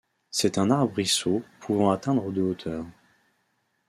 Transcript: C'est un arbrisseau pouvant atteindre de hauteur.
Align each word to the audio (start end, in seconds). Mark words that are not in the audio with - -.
C'est 0.31 0.57
un 0.57 0.71
arbrisseau 0.71 1.43
pouvant 1.59 1.91
atteindre 1.91 2.31
de 2.31 2.41
hauteur. 2.41 2.87